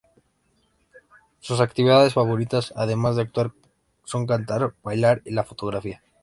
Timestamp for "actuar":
3.21-3.51